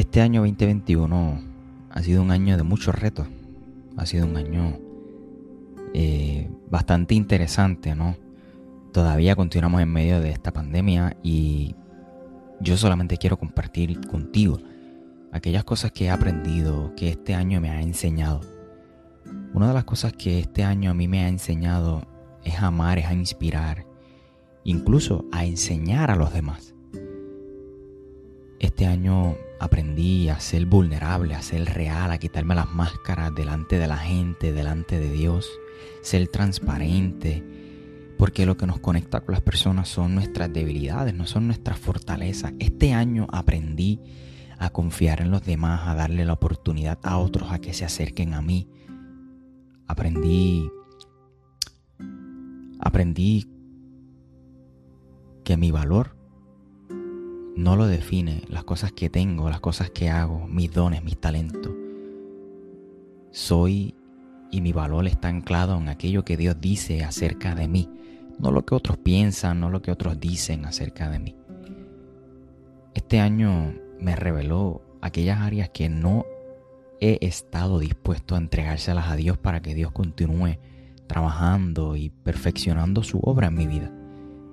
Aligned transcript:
este 0.00 0.22
año 0.22 0.40
2021 0.40 1.42
ha 1.90 2.02
sido 2.02 2.22
un 2.22 2.30
año 2.30 2.56
de 2.56 2.62
muchos 2.62 2.94
retos. 2.94 3.28
Ha 3.98 4.06
sido 4.06 4.26
un 4.26 4.34
año 4.34 4.78
eh, 5.92 6.50
bastante 6.70 7.14
interesante, 7.14 7.94
¿no? 7.94 8.16
Todavía 8.92 9.36
continuamos 9.36 9.82
en 9.82 9.92
medio 9.92 10.20
de 10.20 10.30
esta 10.30 10.52
pandemia 10.52 11.18
y 11.22 11.74
yo 12.60 12.78
solamente 12.78 13.18
quiero 13.18 13.38
compartir 13.38 14.00
contigo 14.06 14.58
aquellas 15.32 15.64
cosas 15.64 15.92
que 15.92 16.06
he 16.06 16.10
aprendido, 16.10 16.94
que 16.96 17.10
este 17.10 17.34
año 17.34 17.60
me 17.60 17.68
ha 17.68 17.82
enseñado. 17.82 18.40
Una 19.52 19.68
de 19.68 19.74
las 19.74 19.84
cosas 19.84 20.14
que 20.14 20.38
este 20.38 20.64
año 20.64 20.90
a 20.90 20.94
mí 20.94 21.08
me 21.08 21.24
ha 21.24 21.28
enseñado 21.28 22.06
es 22.42 22.58
amar, 22.58 22.98
es 22.98 23.06
a 23.06 23.12
inspirar, 23.12 23.84
incluso 24.64 25.26
a 25.30 25.44
enseñar 25.44 26.10
a 26.10 26.16
los 26.16 26.32
demás. 26.32 26.74
Este 28.58 28.86
año 28.86 29.36
aprendí 29.60 30.30
a 30.30 30.40
ser 30.40 30.64
vulnerable, 30.64 31.34
a 31.34 31.42
ser 31.42 31.66
real, 31.66 32.10
a 32.10 32.18
quitarme 32.18 32.54
las 32.54 32.72
máscaras 32.72 33.32
delante 33.34 33.78
de 33.78 33.86
la 33.86 33.98
gente, 33.98 34.52
delante 34.52 34.98
de 34.98 35.12
Dios, 35.12 35.50
ser 36.02 36.28
transparente, 36.28 37.44
porque 38.16 38.46
lo 38.46 38.56
que 38.56 38.66
nos 38.66 38.80
conecta 38.80 39.20
con 39.20 39.34
las 39.34 39.42
personas 39.42 39.88
son 39.88 40.14
nuestras 40.14 40.50
debilidades, 40.50 41.12
no 41.14 41.26
son 41.26 41.46
nuestras 41.46 41.78
fortalezas. 41.78 42.54
Este 42.58 42.94
año 42.94 43.26
aprendí 43.30 44.00
a 44.58 44.70
confiar 44.70 45.20
en 45.20 45.30
los 45.30 45.44
demás, 45.44 45.82
a 45.86 45.94
darle 45.94 46.24
la 46.24 46.32
oportunidad 46.32 46.98
a 47.02 47.18
otros 47.18 47.52
a 47.52 47.58
que 47.60 47.74
se 47.74 47.84
acerquen 47.84 48.32
a 48.32 48.40
mí. 48.40 48.66
Aprendí 49.86 50.70
aprendí 52.80 53.46
que 55.44 55.58
mi 55.58 55.70
valor 55.70 56.19
no 57.56 57.76
lo 57.76 57.86
define 57.86 58.42
las 58.48 58.64
cosas 58.64 58.92
que 58.92 59.10
tengo, 59.10 59.50
las 59.50 59.60
cosas 59.60 59.90
que 59.90 60.08
hago, 60.08 60.46
mis 60.46 60.72
dones, 60.72 61.02
mis 61.02 61.18
talentos. 61.18 61.72
Soy 63.30 63.94
y 64.50 64.60
mi 64.60 64.72
valor 64.72 65.06
está 65.06 65.28
anclado 65.28 65.76
en 65.76 65.88
aquello 65.88 66.24
que 66.24 66.36
Dios 66.36 66.56
dice 66.60 67.04
acerca 67.04 67.54
de 67.54 67.68
mí, 67.68 67.88
no 68.38 68.50
lo 68.50 68.64
que 68.64 68.74
otros 68.74 68.98
piensan, 68.98 69.60
no 69.60 69.70
lo 69.70 69.82
que 69.82 69.92
otros 69.92 70.18
dicen 70.18 70.64
acerca 70.64 71.08
de 71.10 71.18
mí. 71.18 71.36
Este 72.94 73.20
año 73.20 73.74
me 74.00 74.16
reveló 74.16 74.82
aquellas 75.00 75.40
áreas 75.40 75.70
que 75.70 75.88
no 75.88 76.24
he 77.00 77.18
estado 77.22 77.78
dispuesto 77.78 78.34
a 78.34 78.38
entregárselas 78.38 79.08
a 79.08 79.16
Dios 79.16 79.38
para 79.38 79.60
que 79.60 79.74
Dios 79.74 79.92
continúe 79.92 80.58
trabajando 81.06 81.96
y 81.96 82.10
perfeccionando 82.10 83.02
su 83.02 83.18
obra 83.18 83.48
en 83.48 83.54
mi 83.54 83.66
vida. 83.66 83.90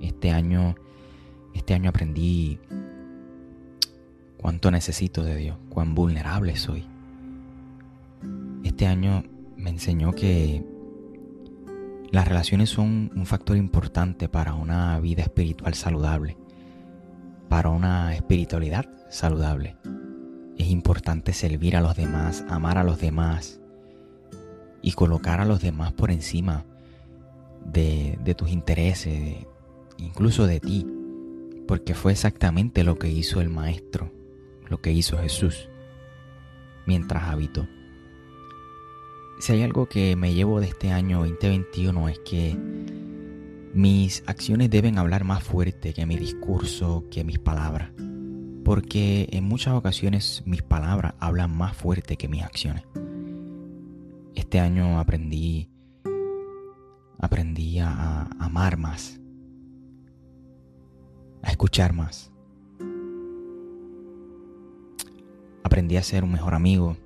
Este 0.01 0.31
año, 0.31 0.75
este 1.53 1.73
año 1.73 1.89
aprendí 1.89 2.59
cuánto 4.37 4.71
necesito 4.71 5.23
de 5.23 5.35
Dios, 5.35 5.57
cuán 5.69 5.95
vulnerable 5.95 6.55
soy. 6.55 6.85
Este 8.63 8.87
año 8.87 9.23
me 9.55 9.69
enseñó 9.69 10.13
que 10.13 10.63
las 12.11 12.27
relaciones 12.27 12.69
son 12.69 13.11
un 13.15 13.25
factor 13.25 13.57
importante 13.57 14.29
para 14.29 14.53
una 14.53 14.99
vida 14.99 15.23
espiritual 15.23 15.73
saludable, 15.73 16.37
para 17.49 17.69
una 17.69 18.15
espiritualidad 18.15 18.85
saludable. 19.09 19.75
Es 20.57 20.67
importante 20.67 21.33
servir 21.33 21.75
a 21.75 21.81
los 21.81 21.95
demás, 21.95 22.45
amar 22.49 22.77
a 22.77 22.83
los 22.83 22.99
demás 22.99 23.59
y 24.81 24.93
colocar 24.93 25.41
a 25.41 25.45
los 25.45 25.61
demás 25.61 25.91
por 25.93 26.11
encima 26.11 26.65
de, 27.65 28.17
tus 28.37 28.49
intereses, 28.49 29.45
incluso 29.97 30.47
de 30.47 30.59
ti, 30.59 30.87
porque 31.67 31.93
fue 31.93 32.13
exactamente 32.13 32.83
lo 32.83 32.97
que 32.97 33.09
hizo 33.09 33.41
el 33.41 33.49
Maestro 33.49 34.11
lo 34.69 34.81
que 34.81 34.91
hizo 34.91 35.17
Jesús 35.17 35.69
mientras 36.85 37.23
habitó. 37.23 37.67
Si 39.39 39.53
hay 39.53 39.63
algo 39.63 39.87
que 39.87 40.15
me 40.15 40.33
llevo 40.33 40.59
de 40.59 40.67
este 40.67 40.91
año 40.91 41.19
2021 41.19 42.09
es 42.09 42.19
que 42.19 42.57
mis 43.73 44.23
acciones 44.25 44.69
deben 44.69 44.97
hablar 44.97 45.23
más 45.23 45.43
fuerte 45.43 45.93
que 45.93 46.05
mi 46.05 46.17
discurso, 46.17 47.05
que 47.11 47.23
mis 47.23 47.37
palabras. 47.37 47.91
Porque 48.63 49.29
en 49.31 49.43
muchas 49.43 49.75
ocasiones 49.75 50.43
mis 50.45 50.63
palabras 50.63 51.13
hablan 51.19 51.55
más 51.55 51.77
fuerte 51.77 52.17
que 52.17 52.27
mis 52.27 52.43
acciones. 52.43 52.83
Este 54.35 54.59
año 54.59 54.99
aprendí 54.99 55.69
aprendí 57.19 57.79
a 57.79 58.29
amar 58.39 58.77
más, 58.77 59.19
a 61.41 61.51
escuchar 61.51 61.93
más, 61.93 62.31
aprendí 65.77 65.95
a 65.97 66.01
ser 66.01 66.23
un 66.23 66.31
mejor 66.31 66.55
amigo, 66.55 66.97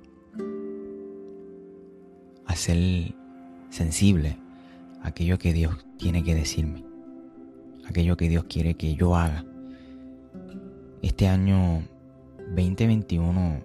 a 2.46 2.56
ser 2.56 3.14
sensible 3.68 4.38
a 5.02 5.08
aquello 5.08 5.38
que 5.38 5.52
Dios 5.52 5.84
tiene 5.98 6.24
que 6.24 6.34
decirme, 6.34 6.82
aquello 7.86 8.16
que 8.16 8.30
Dios 8.30 8.44
quiere 8.44 8.72
que 8.72 8.94
yo 8.94 9.14
haga. 9.14 9.44
Este 11.02 11.28
año 11.28 11.82
2021 12.56 13.62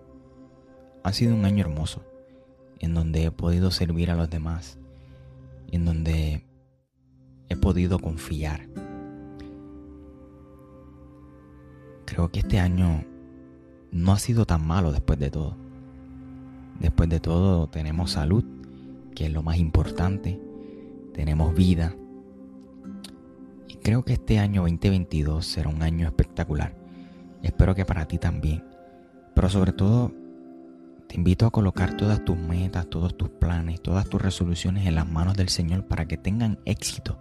ha 1.03 1.13
sido 1.13 1.35
un 1.35 1.45
año 1.45 1.61
hermoso, 1.61 2.03
en 2.79 2.93
donde 2.93 3.23
he 3.23 3.31
podido 3.31 3.71
servir 3.71 4.11
a 4.11 4.15
los 4.15 4.29
demás, 4.29 4.77
en 5.71 5.85
donde 5.85 6.43
he 7.47 7.55
podido 7.55 7.99
confiar. 7.99 8.67
Creo 12.03 12.29
que 12.29 12.39
este 12.39 12.59
año 12.59 13.05
no 13.91 14.11
ha 14.11 14.19
sido 14.19 14.45
tan 14.45 14.65
malo 14.65 14.91
después 14.91 15.19
de 15.19 15.29
todo. 15.29 15.55
Después 16.79 17.09
de 17.09 17.19
todo 17.19 17.67
tenemos 17.67 18.11
salud, 18.11 18.43
que 19.15 19.25
es 19.25 19.31
lo 19.31 19.43
más 19.43 19.57
importante. 19.57 20.39
Tenemos 21.13 21.55
vida. 21.55 21.95
Y 23.67 23.75
creo 23.75 24.05
que 24.05 24.13
este 24.13 24.39
año 24.39 24.61
2022 24.61 25.45
será 25.45 25.69
un 25.69 25.81
año 25.81 26.07
espectacular. 26.07 26.75
Espero 27.41 27.73
que 27.73 27.85
para 27.85 28.07
ti 28.07 28.17
también. 28.17 28.63
Pero 29.33 29.49
sobre 29.49 29.71
todo, 29.71 30.11
te 31.07 31.15
invito 31.15 31.45
a 31.45 31.51
colocar 31.51 31.95
todas 31.95 32.23
tus 32.23 32.37
metas, 32.37 32.89
todos 32.89 33.15
tus 33.17 33.29
planes, 33.29 33.81
todas 33.81 34.07
tus 34.09 34.21
resoluciones 34.21 34.85
en 34.85 34.95
las 34.95 35.09
manos 35.09 35.35
del 35.35 35.49
Señor 35.49 35.87
para 35.87 36.07
que 36.07 36.17
tengan 36.17 36.59
éxito. 36.65 37.17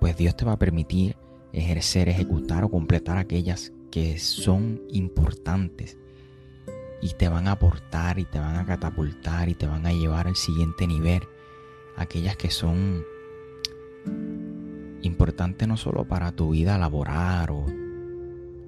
Pues 0.00 0.16
Dios 0.16 0.36
te 0.36 0.44
va 0.44 0.52
a 0.52 0.58
permitir 0.58 1.16
ejercer, 1.52 2.08
ejecutar 2.08 2.64
o 2.64 2.70
completar 2.70 3.18
aquellas 3.18 3.72
que 3.90 4.18
son 4.18 4.82
importantes 4.90 5.96
y 7.00 7.14
te 7.14 7.28
van 7.28 7.48
a 7.48 7.52
aportar 7.52 8.18
y 8.18 8.24
te 8.24 8.38
van 8.38 8.56
a 8.56 8.66
catapultar 8.66 9.48
y 9.48 9.54
te 9.54 9.66
van 9.66 9.86
a 9.86 9.92
llevar 9.92 10.26
al 10.26 10.36
siguiente 10.36 10.86
nivel. 10.86 11.22
Aquellas 11.96 12.36
que 12.36 12.50
son 12.50 13.04
importantes 15.02 15.68
no 15.68 15.76
solo 15.76 16.06
para 16.06 16.32
tu 16.32 16.50
vida 16.50 16.78
laboral 16.78 17.50
o 17.50 17.66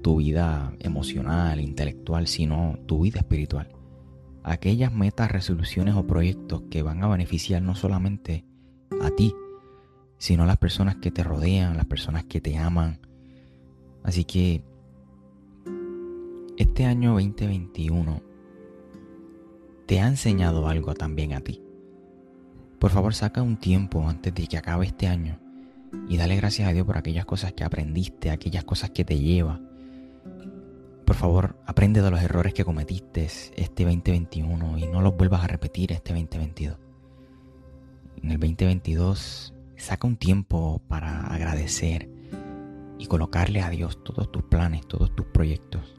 tu 0.02 0.16
vida 0.16 0.74
emocional, 0.78 1.60
intelectual, 1.60 2.26
sino 2.26 2.78
tu 2.86 3.02
vida 3.02 3.20
espiritual. 3.20 3.68
Aquellas 4.42 4.92
metas, 4.92 5.30
resoluciones 5.30 5.94
o 5.94 6.06
proyectos 6.06 6.62
que 6.70 6.82
van 6.82 7.02
a 7.02 7.08
beneficiar 7.08 7.60
no 7.62 7.74
solamente 7.74 8.44
a 9.02 9.10
ti, 9.10 9.34
sino 10.18 10.44
a 10.44 10.46
las 10.46 10.56
personas 10.56 10.96
que 10.96 11.10
te 11.10 11.22
rodean, 11.22 11.76
las 11.76 11.86
personas 11.86 12.24
que 12.24 12.40
te 12.40 12.56
aman. 12.56 13.00
Así 14.02 14.24
que 14.24 14.62
este 16.60 16.84
año 16.84 17.12
2021 17.12 18.20
te 19.86 19.98
ha 19.98 20.06
enseñado 20.06 20.68
algo 20.68 20.92
también 20.92 21.32
a 21.32 21.40
ti. 21.40 21.62
Por 22.78 22.90
favor, 22.90 23.14
saca 23.14 23.40
un 23.40 23.56
tiempo 23.56 24.06
antes 24.06 24.34
de 24.34 24.46
que 24.46 24.58
acabe 24.58 24.84
este 24.84 25.06
año 25.06 25.40
y 26.06 26.18
dale 26.18 26.36
gracias 26.36 26.68
a 26.68 26.72
Dios 26.72 26.84
por 26.84 26.98
aquellas 26.98 27.24
cosas 27.24 27.54
que 27.54 27.64
aprendiste, 27.64 28.30
aquellas 28.30 28.64
cosas 28.64 28.90
que 28.90 29.06
te 29.06 29.18
lleva. 29.18 29.58
Por 31.06 31.16
favor, 31.16 31.56
aprende 31.64 32.02
de 32.02 32.10
los 32.10 32.20
errores 32.20 32.52
que 32.52 32.66
cometiste 32.66 33.24
este 33.56 33.84
2021 33.84 34.76
y 34.76 34.86
no 34.86 35.00
los 35.00 35.16
vuelvas 35.16 35.42
a 35.42 35.46
repetir 35.46 35.92
este 35.92 36.12
2022. 36.12 36.76
En 38.22 38.32
el 38.32 38.38
2022, 38.38 39.54
saca 39.78 40.06
un 40.06 40.18
tiempo 40.18 40.82
para 40.88 41.22
agradecer 41.22 42.10
y 42.98 43.06
colocarle 43.06 43.62
a 43.62 43.70
Dios 43.70 44.04
todos 44.04 44.30
tus 44.30 44.42
planes, 44.42 44.86
todos 44.86 45.16
tus 45.16 45.24
proyectos 45.24 45.96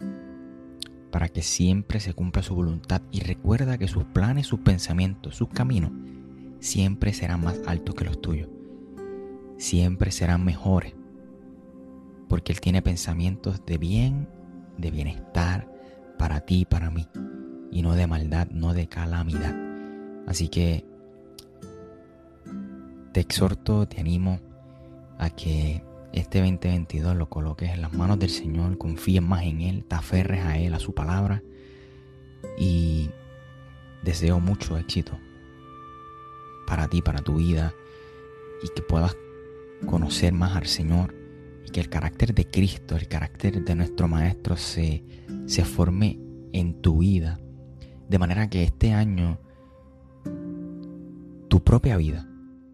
para 1.12 1.28
que 1.30 1.42
siempre 1.42 2.00
se 2.00 2.14
cumpla 2.14 2.42
su 2.42 2.56
voluntad 2.56 3.02
y 3.12 3.20
recuerda 3.20 3.78
que 3.78 3.88
sus 3.88 4.06
planes, 4.06 4.48
sus 4.48 4.62
pensamientos, 4.62 5.36
sus 5.36 5.50
caminos 5.50 5.92
siempre 6.60 7.12
serán 7.14 7.44
más 7.44 7.60
altos 7.68 7.96
que 7.96 8.06
los 8.06 8.22
tuyos. 8.22 8.50
Siempre 9.58 10.12
serán 10.12 10.46
mejores. 10.46 10.94
Porque 12.30 12.54
Él 12.54 12.62
tiene 12.62 12.82
pensamientos 12.82 13.66
de 13.66 13.78
bien, 13.78 14.28
de 14.78 14.90
bienestar 14.90 15.70
para 16.18 16.42
ti 16.42 16.62
y 16.62 16.66
para 16.66 16.90
mí. 16.90 17.08
Y 17.72 17.82
no 17.82 17.94
de 17.94 18.08
maldad, 18.08 18.48
no 18.52 18.74
de 18.74 18.88
calamidad. 18.88 19.56
Así 20.28 20.48
que 20.48 20.86
te 23.12 23.20
exhorto, 23.20 23.88
te 23.88 24.00
animo 24.00 24.40
a 25.18 25.30
que 25.30 25.84
este 26.14 26.40
2022 26.40 27.16
lo 27.16 27.30
coloques 27.30 27.70
en 27.70 27.82
las 27.82 27.94
manos 27.94 28.20
del 28.20 28.30
Señor, 28.30 28.78
confíes 28.78 29.22
más 29.22 29.44
en 29.44 29.62
Él, 29.62 29.86
te 29.86 29.96
aferres 29.96 30.44
a 30.46 30.58
Él, 30.58 30.74
a 30.74 30.80
su 30.80 30.94
palabra 30.94 31.42
y 32.58 33.10
deseo 34.04 34.40
mucho 34.40 34.78
éxito 34.78 35.18
para 36.68 36.88
ti, 36.88 37.02
para 37.02 37.22
tu 37.22 37.36
vida 37.36 37.74
y 38.64 38.70
que 38.76 38.82
puedas 38.82 39.16
conocer 39.86 40.34
más 40.34 40.56
al 40.56 40.68
Señor 40.68 41.16
y 41.66 41.72
que 41.72 41.80
el 41.80 41.90
carácter 41.90 42.34
de 42.34 42.50
Cristo, 42.50 42.96
el 42.96 43.08
carácter 43.08 43.64
de 43.64 43.76
nuestro 43.76 44.08
Maestro 44.08 44.58
se, 44.58 45.04
se 45.46 45.66
forme 45.66 46.20
en 46.54 46.82
tu 46.82 47.00
vida. 47.00 47.40
De 48.10 48.20
manera 48.20 48.50
que 48.50 48.64
este 48.64 48.92
año 48.94 49.40
tu 51.48 51.64
propia 51.64 51.98
vida, 51.98 52.28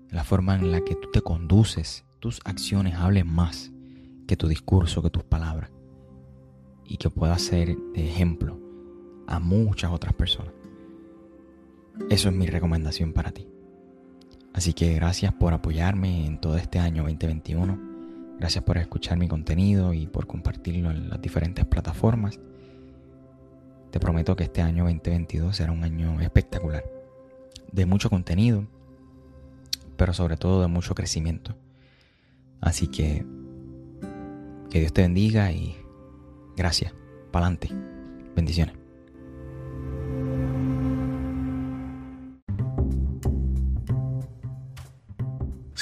la 0.10 0.24
forma 0.24 0.56
en 0.56 0.72
la 0.72 0.82
que 0.82 0.96
tú 0.96 1.10
te 1.12 1.22
conduces, 1.22 2.07
tus 2.20 2.40
acciones 2.46 2.96
hablen 2.96 3.28
más 3.28 3.72
que 4.28 4.36
tu 4.36 4.48
discurso, 4.48 5.02
que 5.02 5.10
tus 5.10 5.24
palabras. 5.24 5.72
Y 6.86 6.98
que 6.98 7.10
pueda 7.10 7.38
ser 7.38 7.76
de 7.94 8.08
ejemplo 8.08 8.60
a 9.28 9.40
muchas 9.40 9.92
otras 9.92 10.14
personas. 10.14 10.54
Eso 12.10 12.30
es 12.30 12.36
mi 12.36 12.48
recomendación 12.48 13.12
para 13.12 13.32
ti. 13.32 13.48
Así 14.54 14.74
que 14.74 14.94
gracias 14.94 15.34
por 15.34 15.54
apoyarme 15.54 16.26
en 16.26 16.40
todo 16.40 16.58
este 16.58 16.80
año 16.80 17.04
2021. 17.04 17.78
Gracias 18.40 18.64
por 18.64 18.78
escuchar 18.78 19.18
mi 19.18 19.28
contenido 19.28 19.94
y 19.94 20.08
por 20.08 20.28
compartirlo 20.28 20.92
en 20.92 21.10
las 21.10 21.22
diferentes 21.22 21.66
plataformas. 21.66 22.40
Te 23.92 24.00
prometo 24.00 24.36
que 24.36 24.46
este 24.46 24.62
año 24.62 24.84
2022 24.86 25.56
será 25.56 25.72
un 25.72 25.84
año 25.84 26.22
espectacular. 26.22 26.84
De 27.72 27.86
mucho 27.86 28.10
contenido, 28.10 28.66
pero 29.98 30.14
sobre 30.14 30.38
todo 30.38 30.62
de 30.62 30.68
mucho 30.68 30.96
crecimiento. 30.96 31.56
Así 32.62 32.88
que 32.88 33.26
que 34.70 34.80
Dios 34.80 34.94
te 34.94 35.02
bendiga 35.02 35.52
y 35.52 35.76
gracias. 36.56 36.94
Pa'lante. 37.32 37.70
Bendiciones. 38.36 38.77